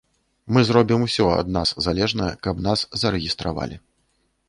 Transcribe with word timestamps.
Мы 0.55 0.63
зробім 0.69 1.03
усё 1.09 1.27
ад 1.41 1.53
нас 1.59 1.75
залежнае, 1.89 2.33
каб 2.49 2.67
нас 2.71 2.79
зарэгістравалі. 3.03 3.83